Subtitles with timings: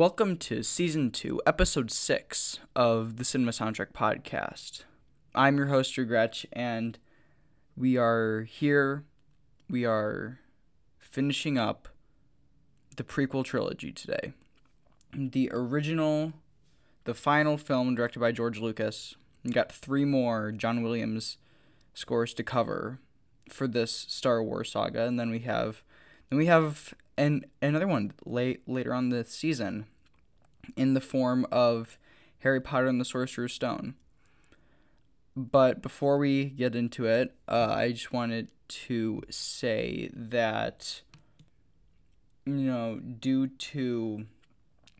[0.00, 4.84] Welcome to season two, episode six of the Cinema Soundtrack Podcast.
[5.34, 6.98] I'm your host, Drew Gretsch, and
[7.76, 9.04] we are here.
[9.68, 10.38] We are
[10.96, 11.86] finishing up
[12.96, 14.32] the prequel trilogy today.
[15.12, 16.32] The original,
[17.04, 19.16] the final film directed by George Lucas.
[19.44, 21.36] We got three more John Williams
[21.92, 23.00] scores to cover
[23.50, 25.84] for this Star Wars saga, and then we have,
[26.30, 29.84] then we have and another one late later on this season
[30.74, 31.98] in the form of
[32.38, 33.94] Harry Potter and the Sorcerer's Stone.
[35.36, 41.02] But before we get into it, uh, I just wanted to say that
[42.46, 44.24] you know, due to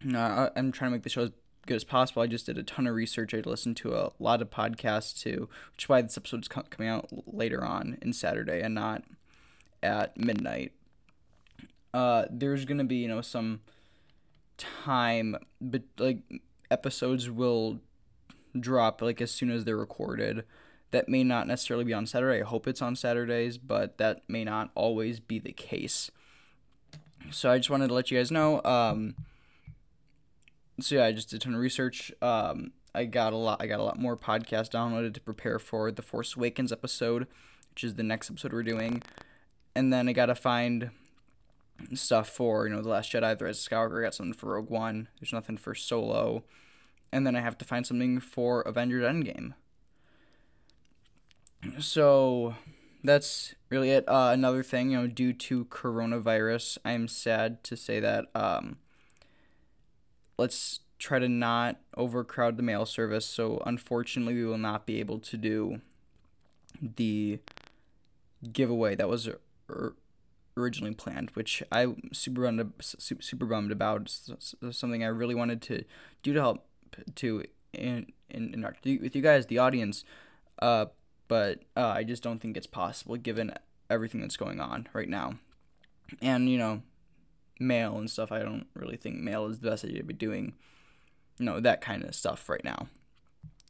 [0.02, 1.30] you know, I'm trying to make the show as
[1.66, 2.20] good as possible.
[2.20, 3.32] I just did a ton of research.
[3.32, 6.90] I listened to a lot of podcasts too, which is why this episode is coming
[6.90, 9.04] out later on in Saturday and not
[9.82, 10.72] at midnight
[11.92, 13.60] uh, there's gonna be you know some
[14.56, 16.22] time, but like
[16.70, 17.80] episodes will
[18.58, 20.44] drop like as soon as they're recorded.
[20.92, 22.42] That may not necessarily be on Saturday.
[22.42, 26.10] I hope it's on Saturdays, but that may not always be the case.
[27.30, 28.60] So I just wanted to let you guys know.
[28.64, 29.14] Um,
[30.80, 32.10] so yeah, I just did a ton of research.
[32.20, 33.62] Um, I got a lot.
[33.62, 37.28] I got a lot more podcasts downloaded to prepare for the Force Awakens episode,
[37.72, 39.02] which is the next episode we're doing.
[39.76, 40.90] And then I gotta find
[41.94, 44.00] stuff for you know the Last Jedi, The Rise of Skywalker.
[44.00, 45.08] I got something for Rogue One.
[45.20, 46.44] There's nothing for Solo,
[47.12, 49.54] and then I have to find something for Avengers Endgame.
[51.78, 52.54] So
[53.04, 54.08] that's really it.
[54.08, 58.26] Uh, another thing, you know, due to coronavirus, I'm sad to say that.
[58.34, 58.78] Um,
[60.38, 63.26] let's try to not overcrowd the mail service.
[63.26, 65.80] So unfortunately, we will not be able to do
[66.80, 67.40] the
[68.52, 69.28] giveaway that was
[70.56, 74.02] originally planned, which I super bummed, super bummed about.
[74.02, 75.84] It's something I really wanted to
[76.22, 76.66] do to help
[77.16, 80.04] to in, in, interact with you guys, the audience.
[80.60, 80.86] Uh,
[81.28, 83.54] but uh, I just don't think it's possible given
[83.88, 85.34] everything that's going on right now.
[86.20, 86.82] And you know,
[87.60, 88.32] mail and stuff.
[88.32, 90.54] I don't really think mail is the best idea to be doing,
[91.38, 92.88] you know, that kind of stuff right now.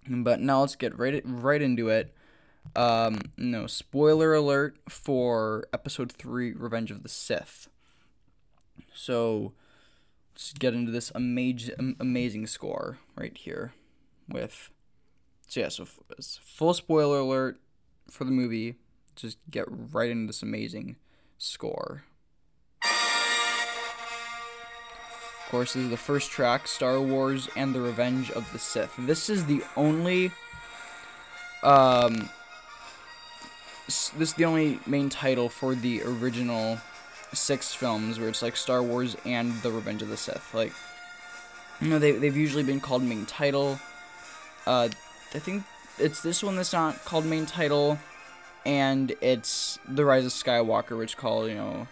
[0.09, 2.15] But now let's get right right into it.
[2.77, 7.69] Um, no, spoiler alert for episode 3 Revenge of the Sith.
[8.95, 9.53] So,
[10.35, 13.73] let's get into this amazing amazing score right here
[14.29, 14.71] with
[15.47, 17.61] so yeah, so full spoiler alert
[18.09, 18.77] for the movie.
[19.17, 20.97] Just get right into this amazing
[21.39, 22.05] score.
[22.85, 22.91] Of
[25.51, 28.95] course, this is the first track, Star Wars and the Revenge of the Sith.
[28.97, 30.31] This is the only
[31.65, 32.31] um
[33.91, 36.79] this is the only main title for the original
[37.33, 40.55] six films where it's like Star Wars and The Revenge of the Sith.
[40.55, 40.73] Like,
[41.81, 43.81] you know, they, they've usually been called main title.
[44.67, 44.89] Uh,
[45.35, 45.65] I think
[45.99, 47.99] it's this one that's not called main title,
[48.65, 51.89] and it's The Rise of Skywalker, which called, you know,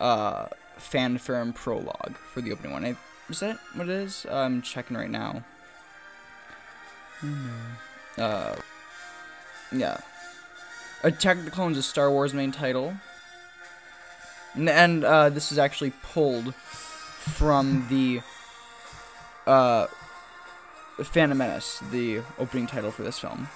[0.00, 0.46] uh,
[0.76, 2.84] fanfare and prologue for the opening one.
[2.84, 2.96] I,
[3.28, 4.24] is that what it is?
[4.30, 5.42] I'm checking right now.
[8.16, 8.56] Uh,
[9.72, 10.00] yeah.
[11.04, 12.94] Attack the Clones is Star Wars main title.
[14.54, 18.20] And, and uh, this is actually pulled from the
[19.46, 19.86] uh,
[21.02, 23.48] Phantom Menace, the opening title for this film.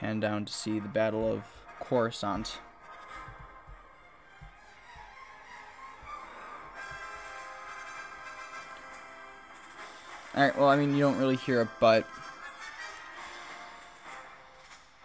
[0.00, 1.42] Pan down to see the Battle of
[1.78, 2.58] Coruscant.
[10.34, 12.06] Alright, well, I mean, you don't really hear it, but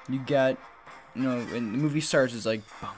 [0.07, 0.57] you get,
[1.13, 2.91] you know, when the movie starts, it's like, bum,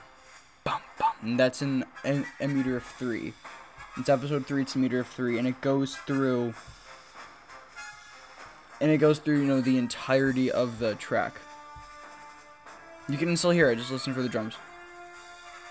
[0.64, 3.34] bum, bum, and that's in a, a meter of three.
[3.97, 6.53] It's episode three, it's a meter of three, and it goes through,
[8.79, 11.40] and it goes through, you know, the entirety of the track.
[13.09, 14.55] You can still hear it, just listen for the drums.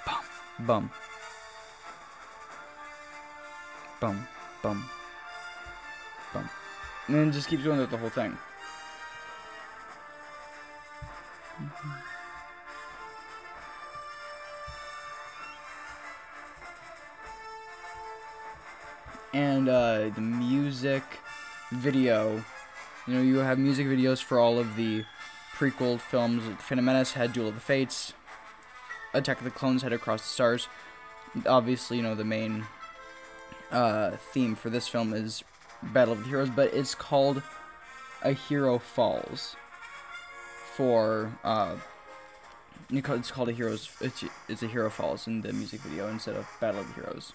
[0.07, 0.25] Bum,
[0.61, 0.91] bum.
[4.01, 4.27] Bum,
[4.63, 4.91] bum.
[6.33, 6.51] Bum.
[7.09, 8.37] And then just keeps doing through the whole thing.
[19.35, 21.03] And uh, the music
[21.71, 22.43] video,
[23.07, 25.05] you know, you have music videos for all of the
[25.59, 26.43] prequel films.
[26.61, 28.13] Phantom Menace had Duel of the Fates.
[29.15, 30.69] Attack of the Clones had Across the Stars.
[31.47, 32.67] Obviously, you know, the main
[33.71, 35.43] uh, theme for this film is
[35.83, 37.43] Battle of the Heroes, but it's called
[38.23, 39.57] A Hero Falls
[40.77, 41.77] for uh,
[42.91, 43.91] it's called a heroes.
[44.01, 47.33] It's it's a hero falls in the music video instead of Battle of the Heroes.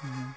[0.00, 0.30] Mm-hmm.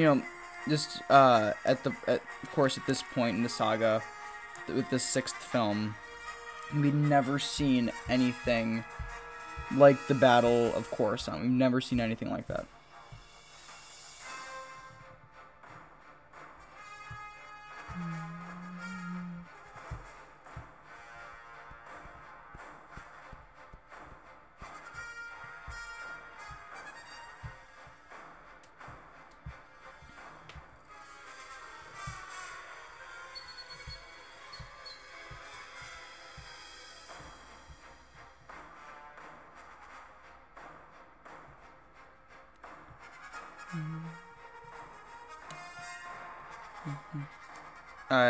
[0.00, 0.22] You know,
[0.66, 4.02] just uh, at the at, of course at this point in the saga,
[4.66, 5.94] with the sixth film,
[6.74, 8.82] we'd never seen anything
[9.76, 11.42] like the Battle of Coruscant.
[11.42, 12.66] We've never seen anything like that.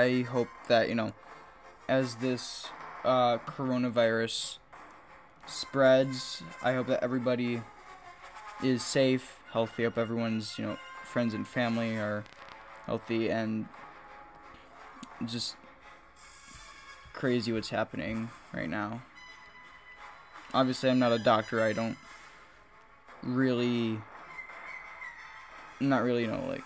[0.01, 1.13] I hope that, you know,
[1.87, 2.69] as this
[3.05, 4.57] uh, coronavirus
[5.47, 7.61] spreads, I hope that everybody
[8.65, 9.85] is safe, healthy.
[9.85, 12.25] Hope everyone's, you know, friends and family are
[12.87, 13.67] healthy and
[15.27, 15.57] just
[17.13, 19.03] crazy what's happening right now.
[20.55, 21.61] Obviously, I'm not a doctor.
[21.61, 21.99] I don't
[23.23, 23.99] really,
[25.79, 26.65] not really, you know, like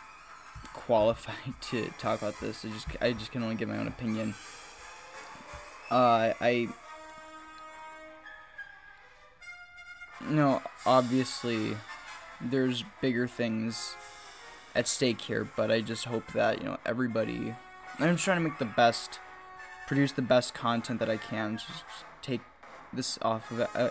[0.86, 2.64] qualified to talk about this.
[2.64, 4.34] I just I just can only give my own opinion.
[5.90, 6.68] Uh, I
[10.28, 11.76] know obviously
[12.40, 13.96] there's bigger things
[14.74, 17.54] at stake here, but I just hope that you know everybody.
[17.98, 19.20] I'm trying to make the best,
[19.86, 21.58] produce the best content that I can.
[21.58, 21.84] Just
[22.22, 22.40] take
[22.92, 23.90] this off of uh,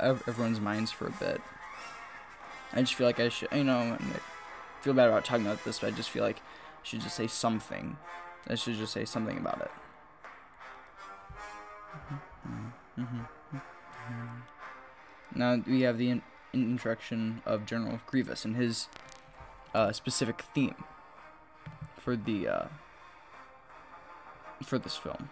[0.00, 1.40] everyone's minds for a bit.
[2.72, 3.96] I just feel like I should, you know,
[4.84, 7.26] feel bad about talking about this, but I just feel like I should just say
[7.26, 7.96] something.
[8.46, 9.70] I should just say something about it.
[15.34, 16.22] Now we have the in
[16.52, 18.88] introduction of General Grievous and his
[19.74, 20.84] uh, specific theme
[21.98, 22.64] for the uh,
[24.62, 25.30] for this film.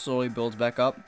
[0.00, 0.98] Slowly builds back up.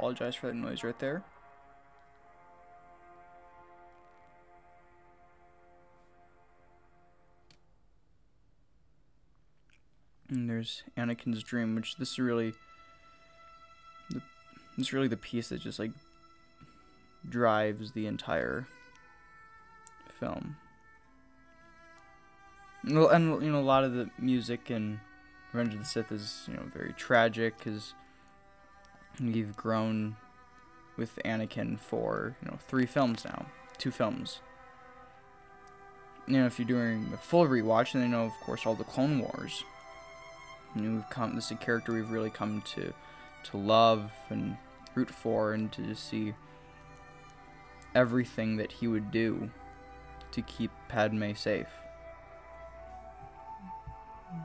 [0.00, 1.22] Apologize for that noise right there.
[10.30, 12.54] And there's Anakin's dream, which this is really
[14.08, 14.22] the
[14.78, 15.90] this is really the piece that just like
[17.28, 18.66] drives the entire
[20.08, 20.56] film.
[22.84, 25.00] And, and you know a lot of the music in
[25.52, 27.92] Revenge of the Sith is you know very tragic because
[29.18, 30.16] we've grown
[30.96, 33.46] with Anakin for you know three films now,
[33.78, 34.40] two films.
[36.26, 38.84] You know, if you're doing a full rewatch, then you know, of course, all the
[38.84, 39.64] Clone Wars.
[40.76, 41.34] We've come.
[41.34, 42.92] This is a character we've really come to
[43.44, 44.56] to love and
[44.94, 46.34] root for, and to see
[47.94, 49.50] everything that he would do
[50.32, 51.66] to keep Padme safe.
[54.30, 54.36] She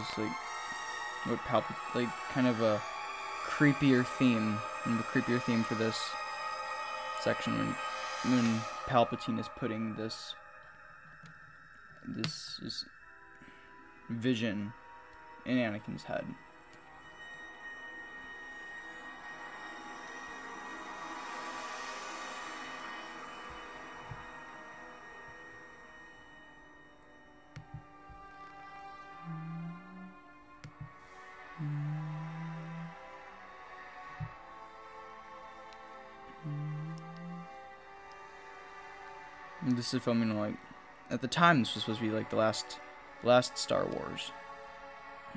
[0.00, 0.32] is like
[1.24, 1.64] what Palp
[1.94, 2.80] like kind of a
[3.46, 5.98] creepier theme, and the creepier theme for this
[7.20, 10.34] section when when Palpatine is putting this
[12.06, 12.84] this, this
[14.08, 14.72] vision
[15.44, 16.24] in Anakin's head.
[39.88, 40.56] This is a film, you know, like
[41.10, 42.78] at the time this was supposed to be like the last,
[43.22, 44.32] last Star Wars,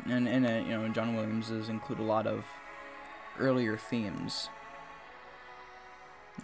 [0.04, 2.44] and in it, uh, you know, John Williams has include a lot of
[3.40, 4.50] earlier themes.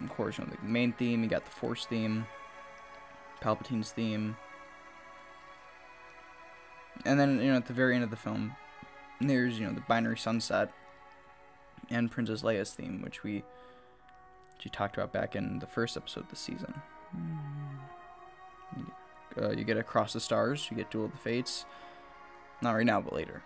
[0.02, 2.24] Of course, you know, the main theme, you got the Force theme,
[3.42, 4.38] Palpatine's theme,
[7.04, 8.56] and then you know at the very end of the film,
[9.20, 10.72] there's you know the binary sunset
[11.90, 13.44] and Princess Leia's theme, which we
[14.58, 16.72] she talked about back in the first episode of the season.
[17.10, 17.58] Hmm.
[19.40, 21.64] Uh, you get Across the Stars, you get Duel of the Fates.
[22.60, 23.42] Not right now, but later.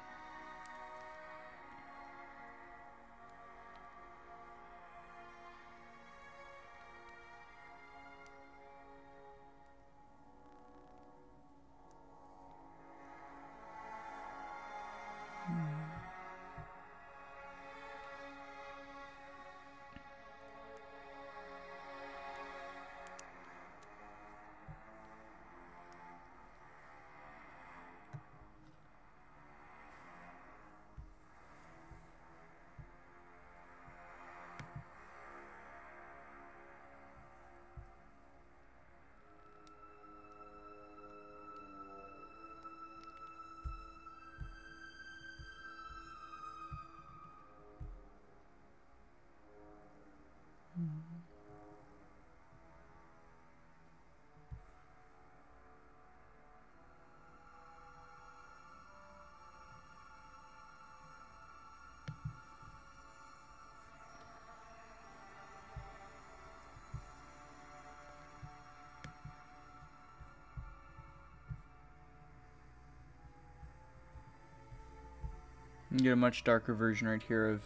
[75.92, 77.60] You get a much darker version right here of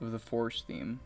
[0.00, 1.00] of the force theme.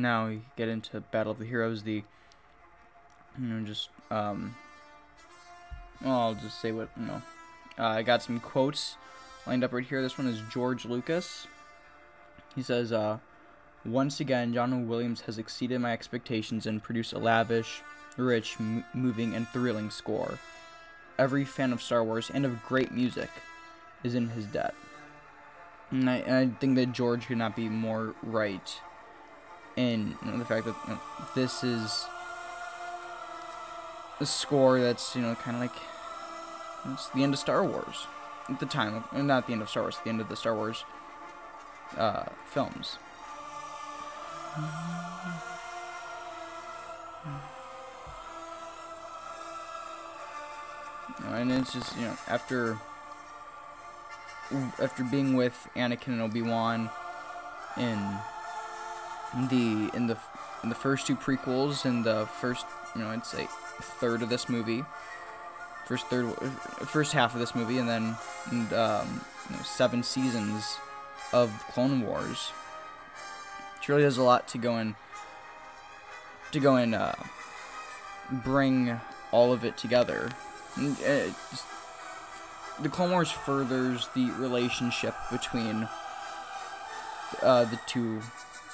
[0.00, 2.02] Now we get into Battle of the Heroes, the
[3.38, 4.54] you know, just um,
[6.02, 7.22] well, I'll just say what you know.
[7.78, 8.96] Uh, I got some quotes
[9.46, 10.02] lined up right here.
[10.02, 11.46] This one is George Lucas.
[12.54, 13.18] He says, uh,
[13.84, 17.82] "Once again, John Williams has exceeded my expectations and produced a lavish,
[18.16, 18.56] rich,
[18.94, 20.38] moving, and thrilling score.
[21.18, 23.30] Every fan of Star Wars and of great music
[24.02, 24.74] is in his debt."
[25.90, 28.80] And I, and I think that George could not be more right
[29.76, 31.00] know, the fact that you know,
[31.34, 32.06] this is
[34.20, 35.76] a score that's you know kind of like
[36.92, 38.06] it's the end of Star Wars
[38.48, 40.84] at the time, not the end of Star Wars, the end of the Star Wars
[41.96, 42.98] uh, films.
[51.28, 52.78] And it's just you know after
[54.80, 56.88] after being with Anakin and Obi Wan
[57.76, 57.98] in
[59.48, 60.16] the in the
[60.62, 63.46] in the first two prequels and the first you know I'd say
[63.80, 64.84] third of this movie,
[65.86, 66.32] first third
[66.86, 68.16] first half of this movie, and then
[68.50, 70.78] and, um, you know, seven seasons
[71.32, 72.52] of Clone Wars.
[73.76, 74.96] It really does a lot to go in
[76.52, 77.14] to go and uh,
[78.30, 79.00] bring
[79.30, 80.30] all of it together.
[80.76, 81.64] And, uh, just,
[82.80, 85.88] the Clone Wars furthers the relationship between
[87.42, 88.20] uh, the two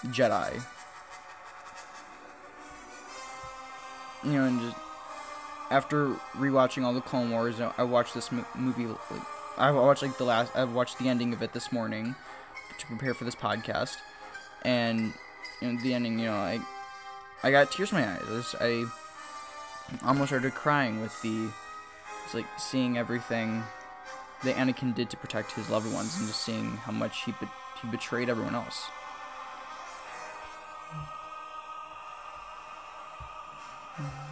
[0.06, 0.62] Jedi.
[4.24, 4.76] You know, and just
[5.70, 8.86] after rewatching all the Clone Wars, I watched this movie.
[8.86, 9.22] Like,
[9.58, 10.54] I watched like the last.
[10.54, 12.14] I watched the ending of it this morning
[12.78, 13.96] to prepare for this podcast,
[14.62, 15.12] and
[15.60, 16.18] you know, the ending.
[16.18, 16.60] You know, I
[17.42, 18.54] I got tears in my eyes.
[18.60, 18.84] I
[20.04, 21.50] almost started crying with the.
[22.24, 23.64] It's like seeing everything
[24.44, 27.48] that Anakin did to protect his loved ones, and just seeing how much he be-
[27.80, 28.88] he betrayed everyone else.
[34.00, 34.31] Mm-hmm.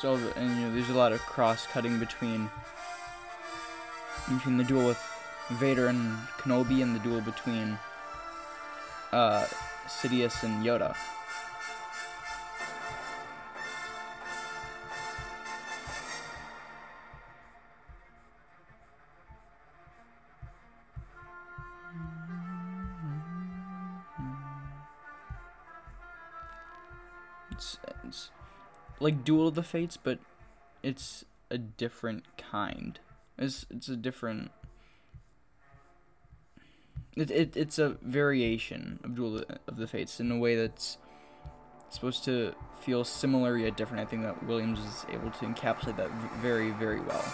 [0.00, 2.50] So, and you know, there's a lot of cross-cutting between
[4.28, 5.00] between the duel with
[5.52, 7.78] Vader and Kenobi and the duel between
[9.12, 9.46] uh,
[9.86, 10.96] Sidious and Yoda.
[29.06, 30.18] Like Duel of the Fates, but
[30.82, 32.98] it's a different kind.
[33.38, 34.50] It's it's a different.
[37.16, 40.98] It, it it's a variation of Duel of the Fates in a way that's
[41.88, 44.02] supposed to feel similar yet different.
[44.02, 46.10] I think that Williams is able to encapsulate that
[46.42, 47.24] very very well.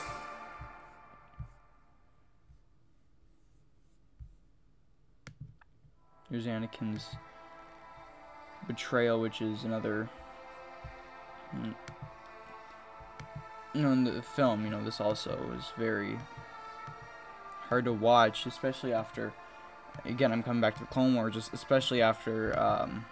[6.28, 7.16] Here's Anakin's
[8.66, 10.10] betrayal, which is another.
[11.56, 11.74] Mm,
[13.74, 16.18] you know, in the film, you know, this also is very
[17.68, 19.32] hard to watch, especially after.
[20.04, 23.04] Again, I'm coming back to the Clone Wars, just especially after, um,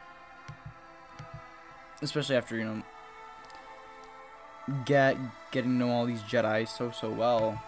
[2.02, 2.82] especially after you know,
[4.84, 5.16] get
[5.50, 7.62] getting to know all these Jedi so so well,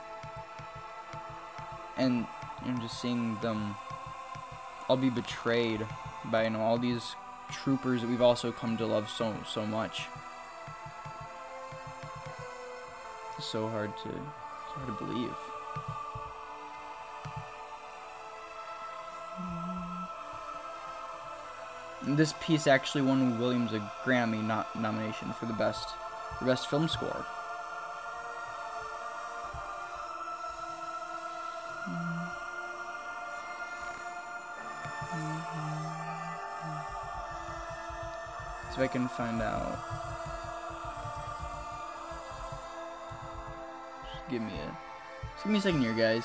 [1.96, 2.26] and
[2.64, 3.74] you know, just seeing them
[4.88, 5.87] all be betrayed
[6.26, 7.14] by you know all these
[7.50, 10.06] troopers that we've also come to love so so much.
[13.42, 15.35] It's so hard to so hard to believe.
[22.16, 25.88] This piece actually won Williams a Grammy not nomination for the best
[26.38, 27.26] for best film score.
[31.88, 32.28] Mm-hmm.
[38.70, 40.12] See if I can find out.
[44.33, 46.25] Give me a give me a second here, guys.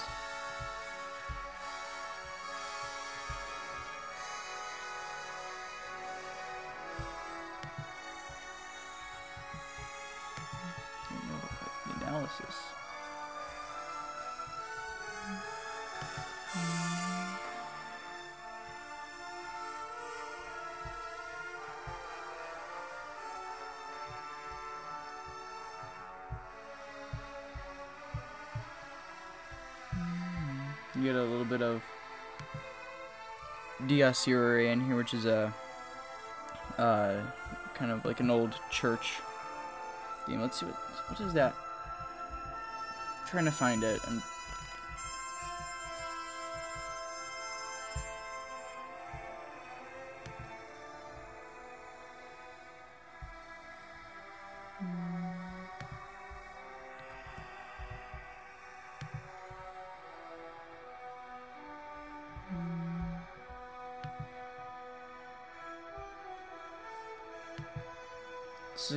[34.28, 35.54] Irae in here, which is a
[36.78, 37.16] uh,
[37.74, 39.20] kind of like an old church
[40.26, 40.42] theme.
[40.42, 40.76] Let's see what
[41.10, 41.54] what is that.
[43.22, 44.00] I'm trying to find it.
[44.08, 44.22] and.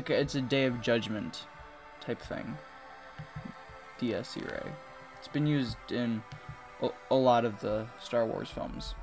[0.01, 1.45] Like a, it's a day of judgment
[2.01, 2.57] type thing.
[4.01, 4.73] Dies Irae.
[5.19, 6.23] It's been used in
[6.81, 8.95] a, a lot of the Star Wars films.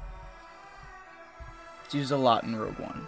[1.85, 3.05] It's used a lot in Rogue One.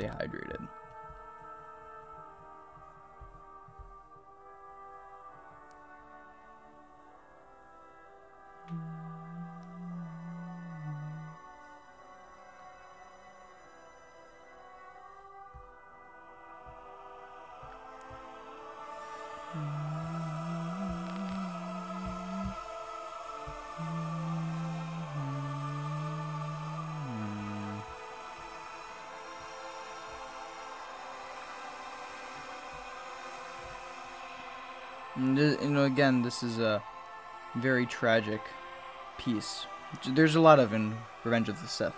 [0.00, 0.79] Stay hydrated.
[35.20, 36.82] And you know, again, this is a
[37.54, 38.40] very tragic
[39.18, 39.66] piece.
[40.08, 41.92] There's a lot of in Revenge of the Sith.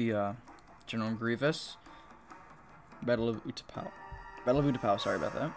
[0.00, 0.32] The uh,
[0.86, 1.76] General Grievous.
[3.02, 3.90] Battle of Utapau.
[4.46, 5.52] Battle of Utapau, sorry about that.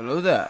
[0.00, 0.48] Hello there.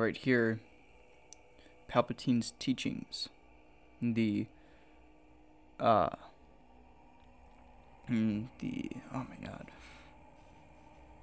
[0.00, 0.58] Right here,
[1.88, 3.28] Palpatine's teachings,
[4.00, 4.46] the
[5.78, 6.10] uh,
[8.10, 9.70] mm, the oh my god,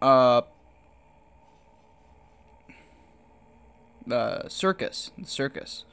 [0.01, 0.41] uh,
[4.05, 5.83] the circus, the circus,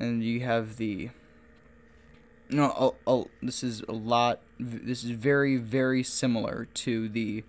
[0.00, 1.10] and you have the.
[2.50, 4.40] No, oh, oh, this is a lot.
[4.58, 7.44] This is very, very similar to the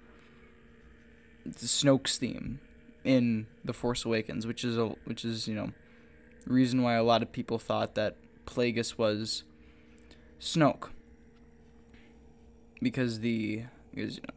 [1.46, 2.60] the Snoke's theme
[3.04, 5.72] in The Force Awakens, which is a which is you know
[6.46, 9.44] reason why a lot of people thought that Plagueis was
[10.40, 10.90] Snoke
[12.82, 14.34] because the because you know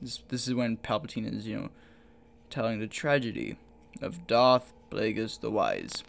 [0.00, 1.68] this this is when Palpatine is you know
[2.50, 3.56] telling the tragedy
[4.00, 6.04] of Darth Plagueis the Wise.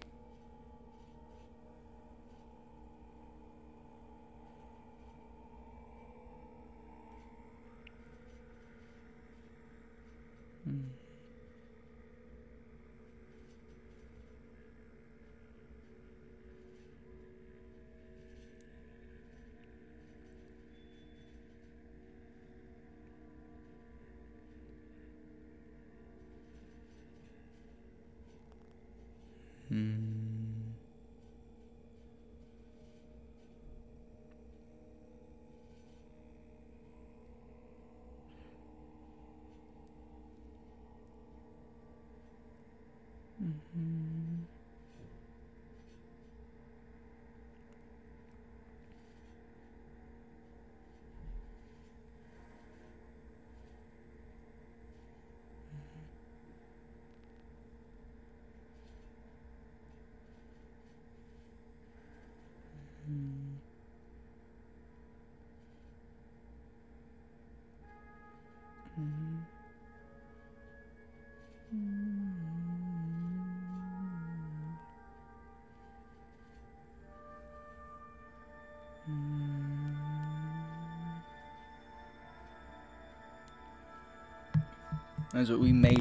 [85.36, 85.98] That's what we may.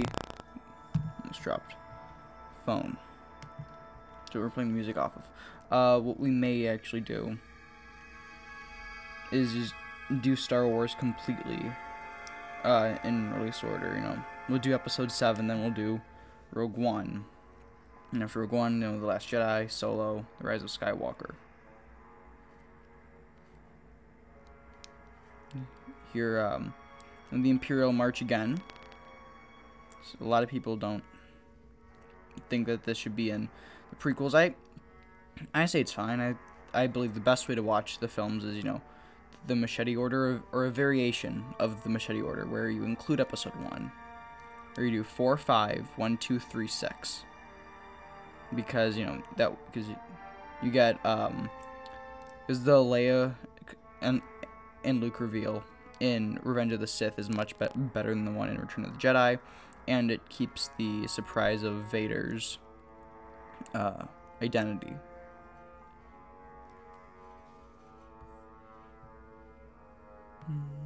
[1.20, 1.74] Almost dropped.
[2.64, 2.96] Phone.
[4.32, 5.24] So we're playing music off of.
[5.72, 7.38] Uh, what we may actually do
[9.32, 9.74] is just
[10.20, 11.72] do Star Wars completely
[12.62, 13.96] uh, in release order.
[13.96, 16.00] You know, we'll do Episode Seven, then we'll do
[16.52, 17.24] Rogue One,
[18.12, 21.32] and after Rogue One, you know, The Last Jedi, Solo, The Rise of Skywalker.
[26.12, 26.72] Here, um,
[27.32, 28.62] the Imperial March again.
[30.04, 31.02] So a lot of people don't
[32.48, 33.48] think that this should be in
[33.90, 34.34] the prequels.
[34.34, 34.54] I
[35.52, 36.20] I say it's fine.
[36.20, 36.34] I
[36.72, 38.80] I believe the best way to watch the films is, you know,
[39.46, 43.92] the machete order or a variation of the machete order where you include episode 1
[44.76, 47.24] or you do 4 5 1 2 3 6
[48.54, 49.96] because you know that because you,
[50.62, 51.50] you get um
[52.48, 53.34] is the Leia
[54.00, 54.22] and
[54.82, 55.62] and Luke reveal
[56.00, 58.92] in Revenge of the Sith is much be- better than the one in Return of
[58.92, 59.38] the Jedi,
[59.86, 62.58] and it keeps the surprise of Vader's
[63.74, 64.04] uh,
[64.42, 64.94] identity.
[70.48, 70.83] You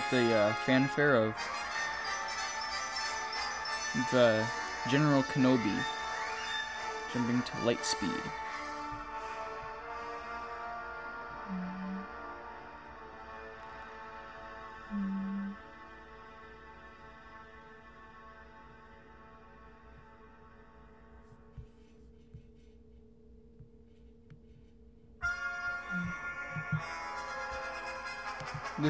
[0.00, 1.34] get the uh, fanfare of
[4.12, 4.44] the
[4.90, 5.74] General Kenobi
[7.14, 8.10] jumping to light speed.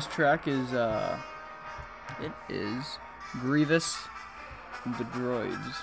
[0.07, 1.19] This track is uh
[2.23, 2.99] it is
[3.41, 3.99] Grievous
[4.85, 5.75] the Droids.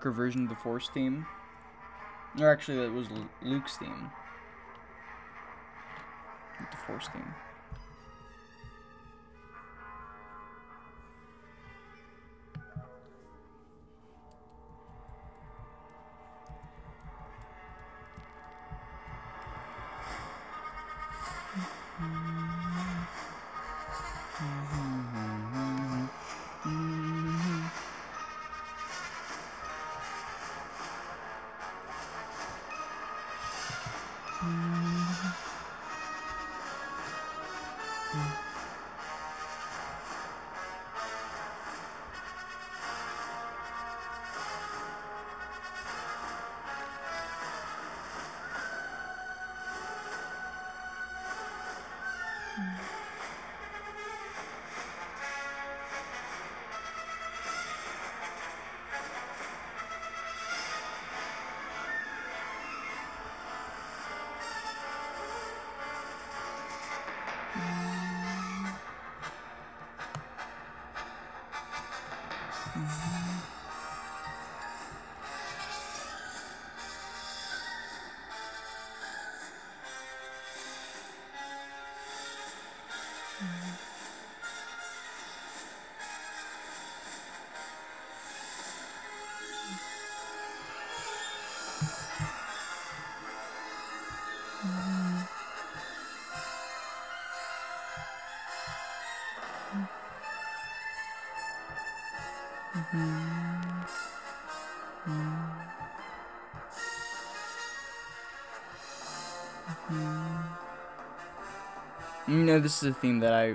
[0.00, 1.26] Darker version of the Force theme.
[2.40, 3.08] Or actually, that was
[3.42, 4.10] Luke's theme.
[6.58, 7.34] The Force theme.
[102.92, 103.86] Mm.
[105.06, 105.50] Mm.
[109.90, 110.42] Mm.
[112.28, 113.54] You know, this is a theme that I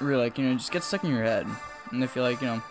[0.00, 1.46] really like you know just get stuck in your head,
[1.90, 2.62] and I feel like you know.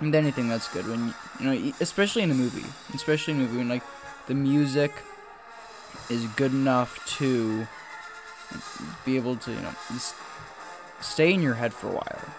[0.00, 2.64] And anything that's good when you, you know, especially in a movie,
[2.94, 3.82] especially in a movie when like
[4.28, 4.92] the music
[6.08, 7.66] is good enough to
[9.04, 9.74] be able to you know
[11.00, 12.29] stay in your head for a while.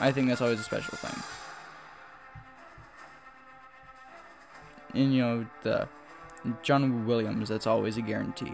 [0.00, 1.22] I think that's always a special thing.
[4.94, 5.88] And you know the
[6.62, 8.52] John Williams, that's always a guarantee.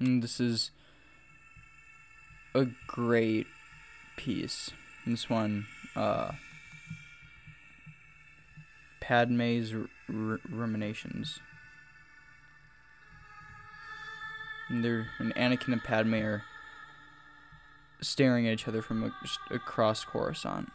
[0.00, 0.70] And this is
[2.54, 3.46] a great
[4.16, 4.70] piece.
[5.06, 6.32] This one, uh,
[9.00, 9.74] Padme's
[10.08, 11.40] ruminations.
[14.68, 16.42] And they're and Anakin and Padme are
[18.00, 19.12] staring at each other from
[19.50, 20.70] across Coruscant.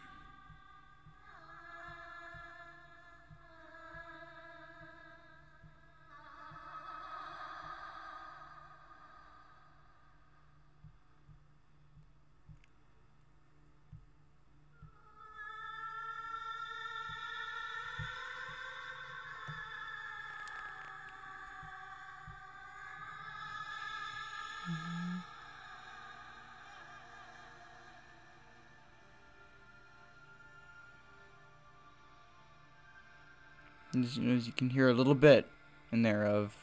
[34.04, 35.46] As, as you can hear a little bit
[35.90, 36.54] in there of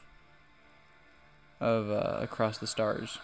[1.59, 3.19] of uh, across the stars.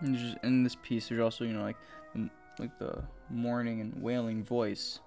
[0.00, 1.76] And just in this piece, there's also you know like
[2.58, 5.00] like the mourning and wailing voice,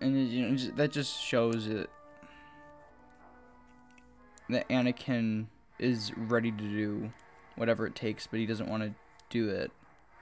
[0.00, 1.90] and you know that just shows it
[4.48, 5.46] that Anakin
[5.78, 7.10] is ready to do
[7.56, 8.94] whatever it takes, but he doesn't want to
[9.30, 9.70] do it.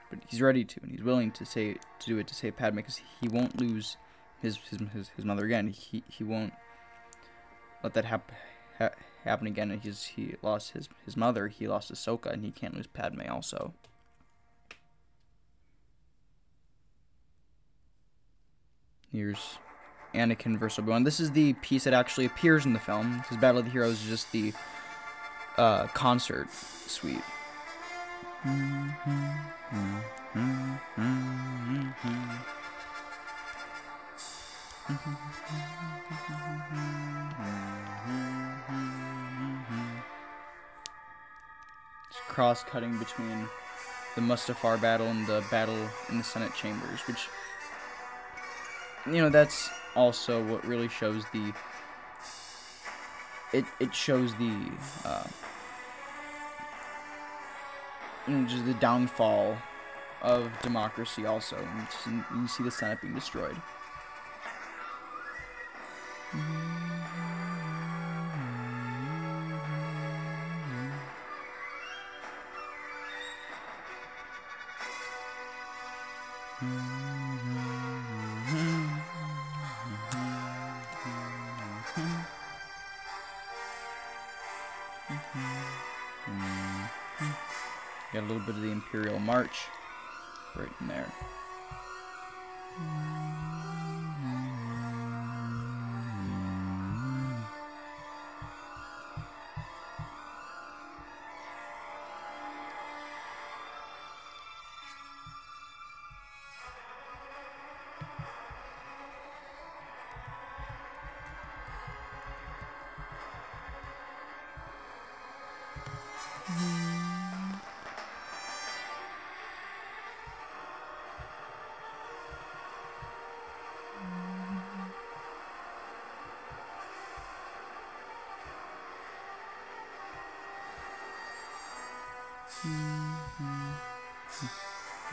[0.09, 2.77] But he's ready to, and he's willing to say to do it to save Padme
[2.77, 3.97] because he won't lose
[4.41, 5.67] his his his, his mother again.
[5.67, 6.53] He he won't
[7.83, 8.35] let that happen.
[8.77, 8.89] Ha-
[9.23, 9.71] happen again.
[9.71, 11.47] and He's he lost his his mother.
[11.47, 13.73] He lost Ahsoka, and he can't lose Padme also.
[19.11, 19.57] Here's
[20.13, 21.03] Anakin versus Obi Wan.
[21.03, 23.19] This is the piece that actually appears in the film.
[23.19, 24.53] Because Battle of the Heroes is just the
[25.57, 27.21] uh, concert suite.
[28.43, 28.55] It's
[42.27, 43.47] cross cutting between
[44.15, 47.27] the Mustafar battle and the battle in the Senate chambers, which
[49.05, 51.53] you know that's also what really shows the
[53.53, 54.71] it it shows the
[55.05, 55.23] uh,
[58.27, 59.57] you know, just the downfall
[60.21, 61.57] of democracy also
[62.05, 63.55] and you see the senate being destroyed
[66.33, 66.70] little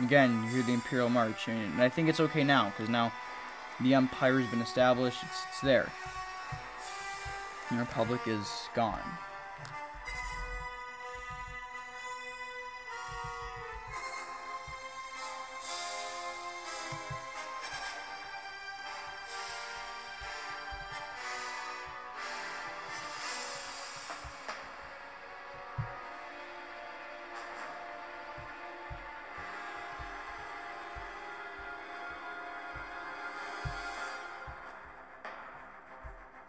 [0.01, 3.13] Again, you hear the Imperial March, and I think it's okay now, because now
[3.81, 5.91] the Empire's been established, it's, it's there.
[7.71, 9.03] The Republic is gone.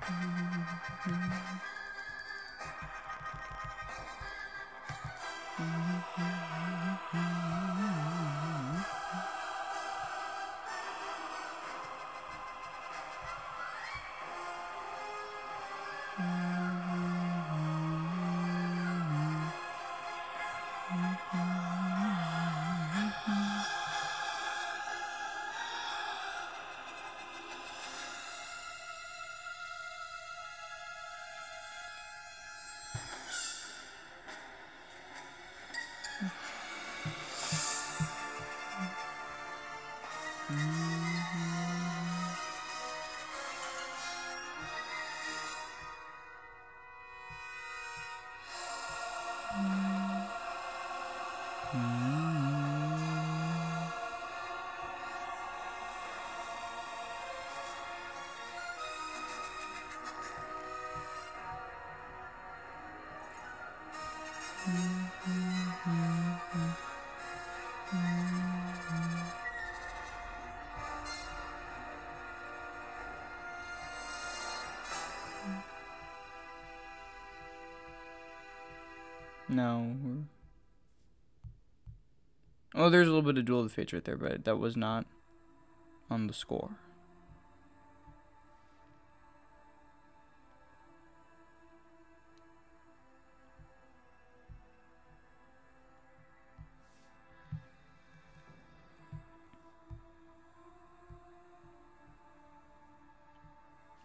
[0.10, 1.12] Mm-hmm.
[1.12, 1.60] mm-hmm.
[5.62, 6.22] mm-hmm.
[6.22, 6.49] mm-hmm.
[79.50, 79.96] No.
[82.76, 84.78] Oh, there's a little bit of Duel of the Fates right there, but that was
[84.78, 85.08] not
[86.10, 86.70] on the score.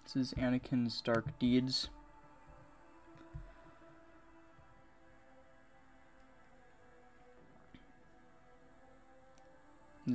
[0.04, 1.90] This is Anakin's Dark Deeds.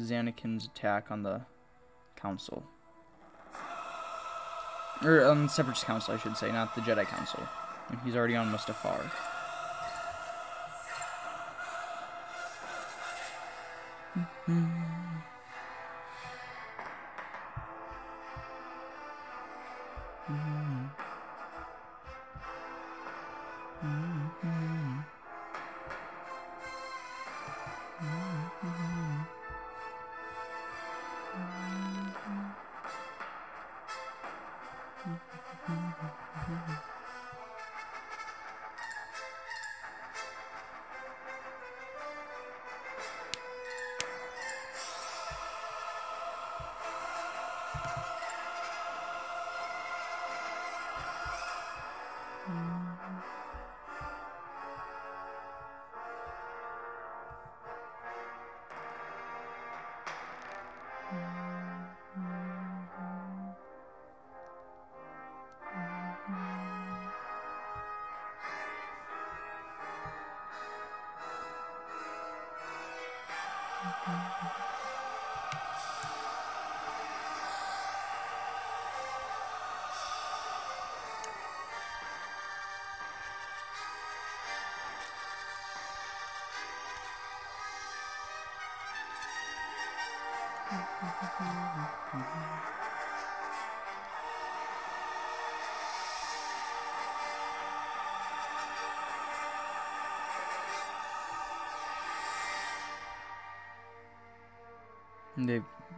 [0.10, 1.42] Zanakin's attack on the
[2.16, 2.64] Council.
[5.04, 7.42] Or on the Separatist Council, I should say, not the Jedi Council.
[7.90, 9.12] And he's already on Mustafar.
[14.16, 14.89] Mm -hmm.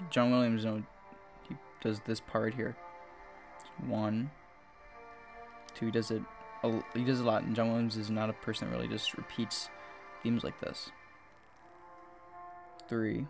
[0.09, 0.83] John Williams know,
[1.47, 2.75] he does this part here.
[3.85, 4.31] One,
[5.73, 5.85] two.
[5.87, 6.21] He does it.
[6.63, 9.15] A, he does a lot, and John Williams is not a person that really just
[9.15, 9.69] repeats
[10.21, 10.91] themes like this.
[12.87, 13.25] Three.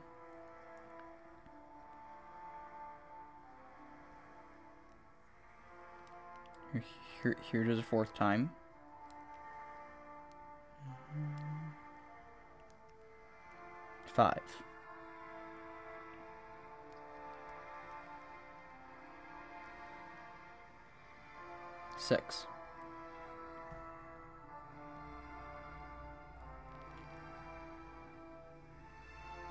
[6.73, 6.83] Here,
[7.21, 8.51] here, here does a fourth time.
[14.05, 14.41] Five.
[22.11, 22.45] Six.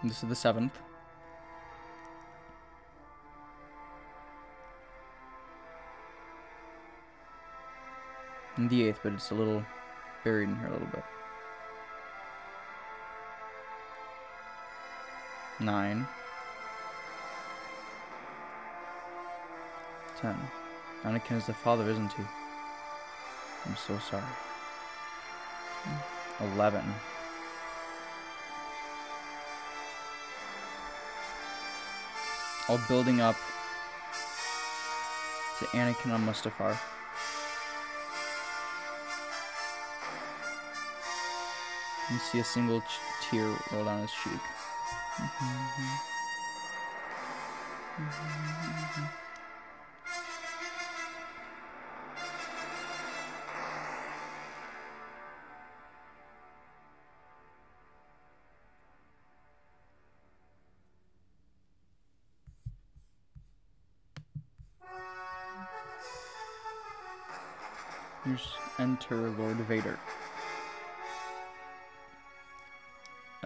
[0.03, 0.79] And this is the seventh.
[8.57, 9.65] And the eighth, but it's a little
[10.23, 11.05] buried in here a little bit.
[15.61, 16.07] Nine.
[20.21, 20.37] Ten.
[21.05, 22.23] Anakin is the father, isn't he?
[23.67, 24.23] I'm so sorry.
[26.41, 26.85] Eleven.
[32.69, 33.37] All building up
[35.59, 36.77] to Anakin on Mustafar.
[42.11, 42.83] You see a single
[43.23, 44.41] tear roll down his cheek.
[47.97, 49.30] Here's
[68.81, 69.99] enter Lord Vader.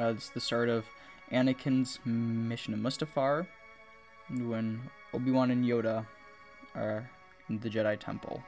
[0.01, 0.87] Uh, it's the start of
[1.33, 3.47] Anakin's mission to Mustafar
[4.31, 4.81] when
[5.13, 6.07] Obi-Wan and Yoda
[6.77, 7.11] are
[7.49, 8.43] in the Jedi Temple.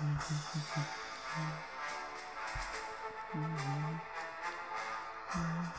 [0.00, 0.16] Mm-hmm.
[0.16, 0.80] mm-hmm.
[3.36, 3.96] mm-hmm.
[5.34, 5.69] mm-hmm.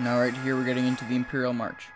[0.00, 1.88] Now, right here, we're getting into the Imperial March.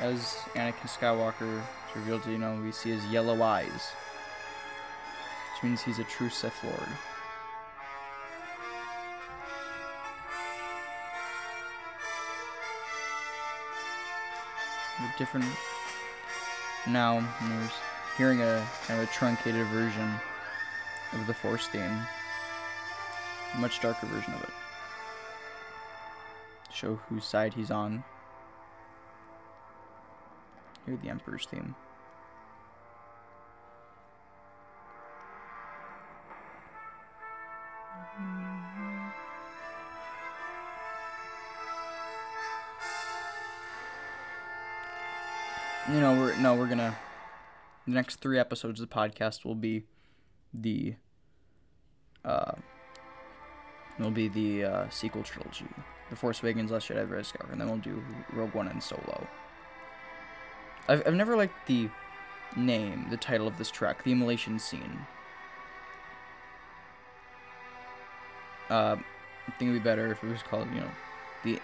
[0.00, 3.92] As Anakin Skywalker is revealed, to you know, we see his yellow eyes,
[5.52, 6.88] which means he's a true Sith Lord.
[14.98, 15.46] The different
[16.88, 17.70] now there's
[18.18, 20.12] hearing a kind of a truncated version
[21.14, 22.00] of the Force theme,
[23.54, 24.50] a much darker version of it.
[26.72, 28.04] Show whose side he's on.
[30.86, 31.74] Hear the Emperor's theme.
[45.92, 46.96] You know, we're no, we're gonna.
[47.86, 49.84] The next three episodes of the podcast will be
[50.52, 50.96] the.
[54.04, 55.66] Will be the uh, sequel trilogy,
[56.10, 58.02] The Force Awakens, Last Jedi, Rise Skywalker, and then we'll do
[58.32, 59.26] Rogue One and Solo.
[60.88, 61.88] I've I've never liked the
[62.56, 65.06] name, the title of this track, the immolation scene.
[68.70, 68.96] Uh,
[69.46, 70.90] I think it'd be better if it was called, you know,
[71.42, 71.60] the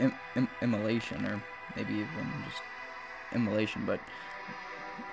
[0.00, 1.42] Im- Im- immolation, or
[1.76, 2.62] maybe even just
[3.34, 4.00] immolation, but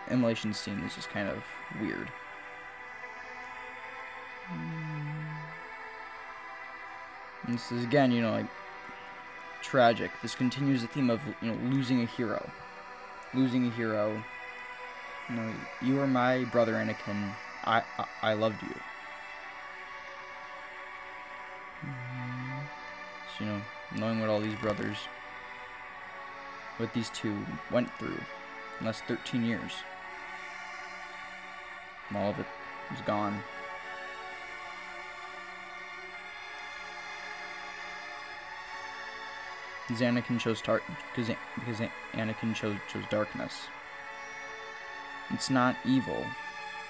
[0.09, 1.43] immolation scene is just kind of
[1.81, 2.09] weird.
[7.45, 8.47] And this is again, you know, like
[9.61, 10.11] tragic.
[10.21, 12.49] This continues the theme of you know losing a hero,
[13.33, 14.23] losing a hero.
[15.29, 17.33] You know, you were my brother, Anakin.
[17.63, 18.75] I I, I loved you.
[23.37, 23.61] So, you know,
[23.95, 24.97] knowing what all these brothers,
[26.77, 28.19] what these two went through
[28.79, 29.71] in last 13 years.
[32.13, 32.45] All of it
[32.91, 33.41] was gone.
[39.87, 40.81] Because Anakin chose tar-
[41.13, 41.81] because because
[42.13, 43.67] Anakin chose chose darkness.
[45.29, 46.25] It's not evil.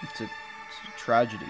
[0.01, 0.31] It's a, it's
[0.87, 1.47] a tragedy.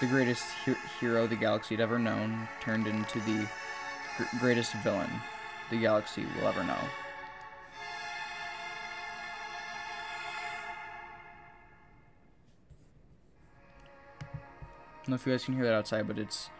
[0.00, 3.46] The greatest he- hero the galaxy had ever known turned into the
[4.16, 5.10] gr- greatest villain
[5.70, 6.78] the galaxy will ever know.
[14.20, 16.50] I don't know if you guys can hear that outside, but it's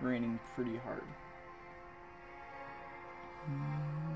[0.00, 1.02] raining pretty hard.
[3.50, 4.09] Mm.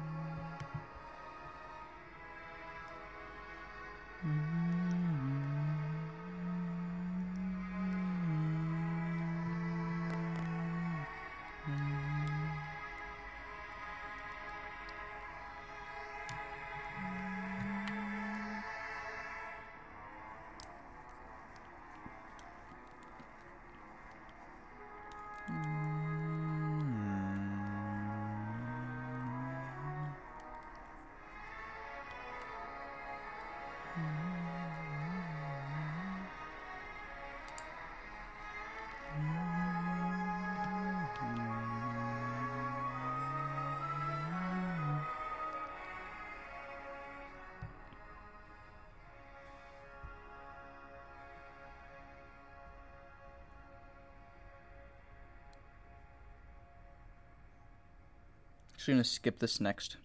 [58.84, 59.96] Actually, gonna skip this next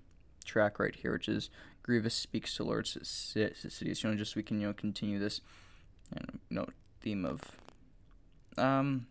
[0.45, 1.49] track right here, which is
[1.83, 4.03] Grievous speaks to Lord Sidious.
[4.03, 5.41] You know, just so we can you know continue this,
[6.15, 6.65] you know,
[7.01, 7.41] theme of,
[8.57, 9.07] um,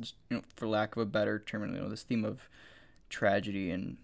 [0.00, 2.48] just you know, for lack of a better term, you know, this theme of
[3.10, 3.98] tragedy and,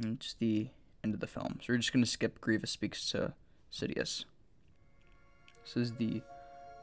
[0.00, 0.68] and just the
[1.02, 1.58] end of the film.
[1.60, 3.32] So we're just gonna skip Grievous speaks to
[3.72, 4.26] Sidious.
[5.64, 6.22] This is the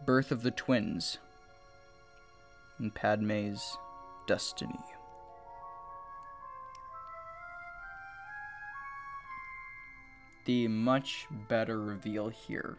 [0.06, 1.18] birth of the twins
[2.78, 3.78] and Padme's
[4.28, 4.76] destiny.
[10.48, 12.78] The much better reveal here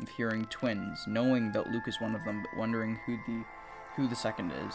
[0.00, 3.44] of hearing twins, knowing that Luke is one of them, but wondering who the
[3.96, 4.74] who the second is.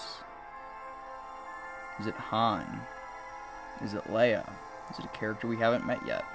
[1.99, 2.81] Is it Han?
[3.83, 4.49] Is it Leia?
[4.89, 6.25] Is it a character we haven't met yet?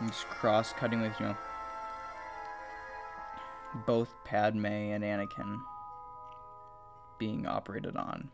[0.00, 1.36] And just cross cutting with, you know,
[3.86, 5.60] both Padme and Anakin
[7.18, 8.30] being operated on.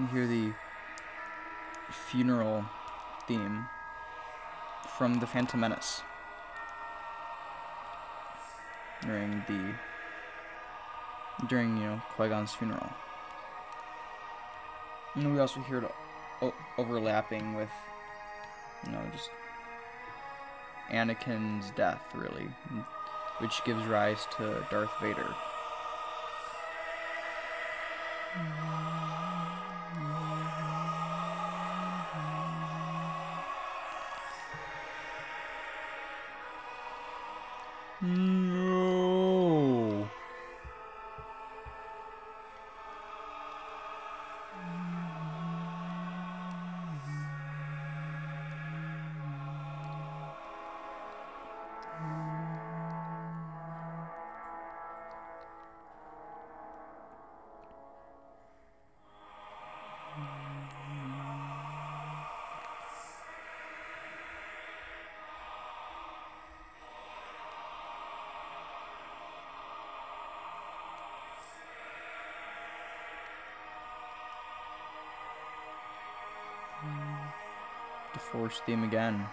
[0.00, 0.52] You hear the
[1.90, 2.64] funeral
[3.28, 3.66] theme
[4.96, 6.00] from the Phantom Menace
[9.02, 9.74] during the
[11.46, 12.88] during you know Qui Gon's funeral.
[15.14, 17.70] And we also hear it overlapping with
[18.86, 19.28] you know just
[20.90, 22.48] Anakin's death, really,
[23.38, 25.34] which gives rise to Darth Vader.
[28.36, 28.69] No.
[78.58, 79.26] Theme again.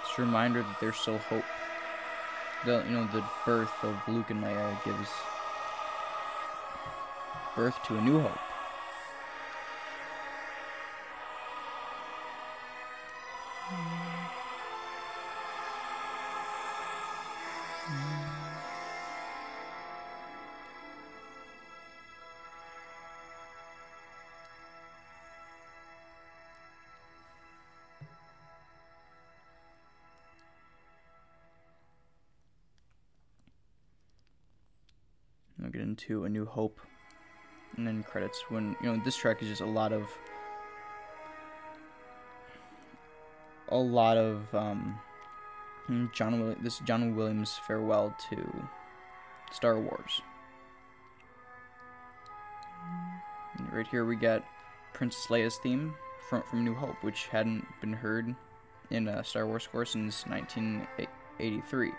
[0.00, 1.44] It's a reminder that there's still hope.
[2.64, 5.08] The you know the birth of Luke and Leia gives
[7.54, 8.47] birth to a new hope.
[35.78, 36.80] Get into A New Hope,
[37.76, 38.44] and then credits.
[38.48, 40.08] When you know this track is just a lot of
[43.68, 44.98] a lot of um,
[46.12, 48.68] John this John Williams farewell to
[49.52, 50.22] Star Wars.
[53.56, 54.44] And right here we get
[54.94, 55.94] Princess Leia's theme
[56.28, 58.34] from from New Hope, which hadn't been heard
[58.90, 61.92] in a Star Wars score since 1983.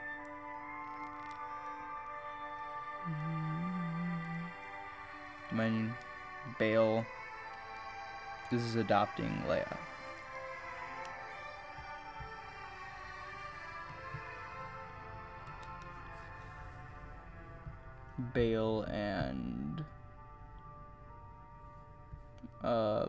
[5.51, 5.93] When
[6.57, 7.05] Bail
[8.51, 9.77] this is adopting Leia.
[18.33, 19.83] Bail and
[22.63, 23.07] uh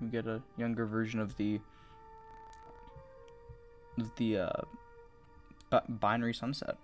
[0.00, 1.60] we get a younger version of the
[3.98, 4.62] of the uh
[5.70, 6.76] bi- binary sunset.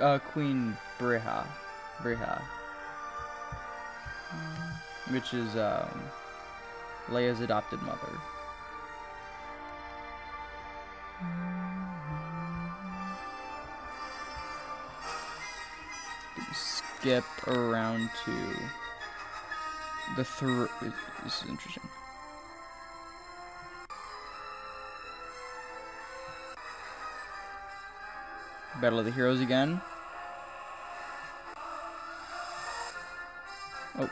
[0.00, 1.46] Uh, Queen Breha,
[2.02, 2.42] Breha,
[5.10, 5.88] which is um,
[7.08, 8.18] Leia's adopted mother.
[16.52, 18.32] Skip around to
[20.16, 20.64] the thr.
[21.22, 21.88] This is interesting.
[28.80, 29.80] Battle of the Heroes again.
[33.98, 34.10] Oh.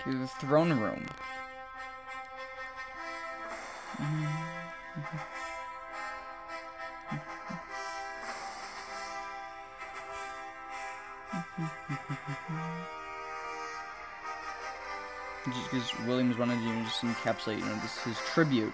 [0.00, 1.06] Okay, the throne room.
[16.38, 18.72] Wanted to just encapsulate, you know, this his tribute.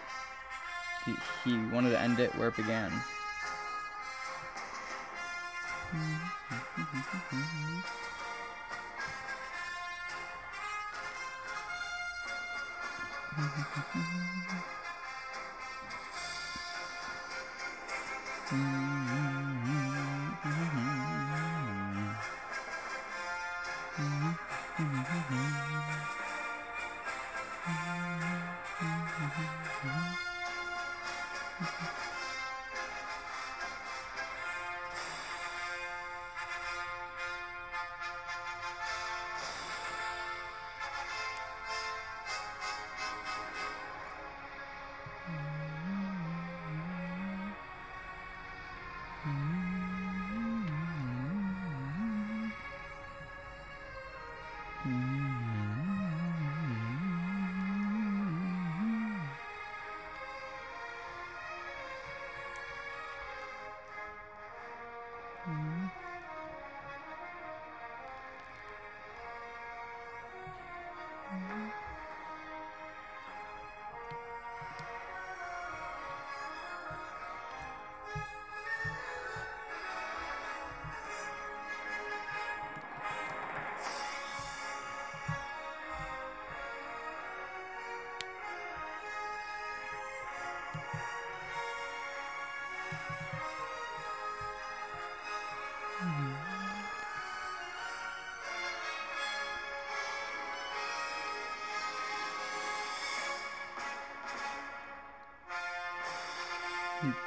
[1.05, 2.93] He, he wanted to end it where it began.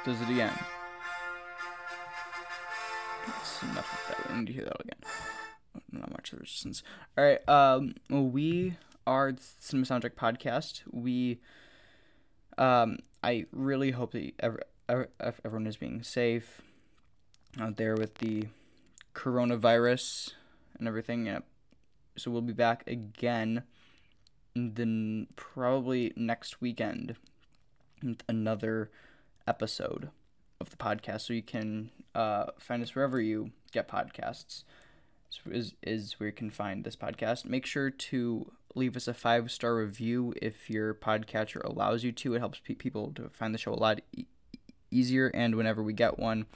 [0.04, 0.52] Does it again.
[3.26, 4.30] That's enough of that.
[4.30, 4.98] We need to hear that again.
[5.92, 6.82] Not much resistance.
[7.16, 7.48] All right.
[7.48, 8.76] Um, we
[9.06, 10.82] are the Cinema Soundtrack Podcast.
[10.90, 11.40] We,
[12.56, 16.62] um, I really hope that ever, ever, everyone is being safe
[17.60, 18.48] out there with the
[19.14, 20.32] coronavirus
[20.78, 21.26] and everything.
[21.26, 21.40] Yeah.
[22.16, 23.62] So we'll be back again.
[24.54, 27.16] Then probably next weekend.
[28.28, 28.90] Another
[29.48, 30.10] episode
[30.60, 34.64] of the podcast, so you can uh, find us wherever you get podcasts.
[35.50, 37.44] Is is where you can find this podcast.
[37.44, 42.34] Make sure to leave us a five star review if your podcatcher allows you to.
[42.34, 44.24] It helps pe- people to find the show a lot e-
[44.90, 45.28] easier.
[45.34, 46.46] And whenever we get one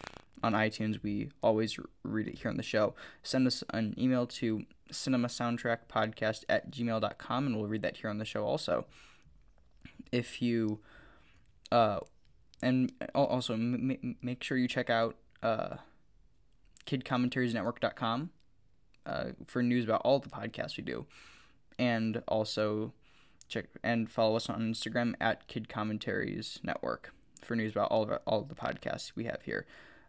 [0.43, 2.95] on iTunes, we always read it here on the show.
[3.23, 8.11] Send us an email to cinema soundtrack podcast at gmail.com and we'll read that here
[8.11, 8.87] on the show also.
[10.11, 10.81] If you
[11.71, 12.01] uh,
[12.63, 15.77] and also m- make sure you check out uh,
[16.87, 18.31] kidcommentariesnetwork.com
[19.05, 21.07] uh, for news about all the podcasts we do.
[21.79, 22.93] And also
[23.49, 28.11] check and follow us on instagram at kid commentaries network for news about all of
[28.11, 29.67] our, all of the podcasts we have here.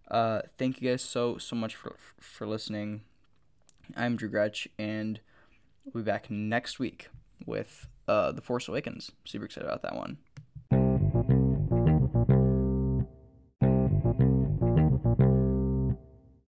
[0.09, 3.01] Uh, thank you guys so so much for for listening.
[3.97, 5.19] I'm drew gretch and
[5.85, 7.09] we'll be back next week
[7.45, 9.11] with uh, the force awakens.
[9.25, 10.17] Super excited about that one